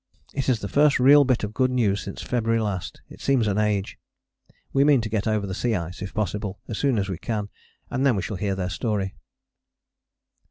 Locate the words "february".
2.23-2.59